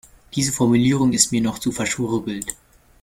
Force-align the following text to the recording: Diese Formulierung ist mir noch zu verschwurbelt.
Diese 0.33 0.51
Formulierung 0.51 1.13
ist 1.13 1.31
mir 1.31 1.41
noch 1.41 1.59
zu 1.59 1.71
verschwurbelt. 1.71 2.55